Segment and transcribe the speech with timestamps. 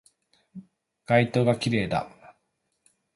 [1.05, 2.09] 街灯が綺麗だ